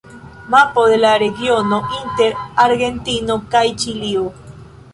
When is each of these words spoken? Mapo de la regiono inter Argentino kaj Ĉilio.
Mapo 0.53 0.85
de 0.91 0.95
la 1.01 1.11
regiono 1.23 1.79
inter 1.99 2.35
Argentino 2.65 3.39
kaj 3.57 3.65
Ĉilio. 3.85 4.25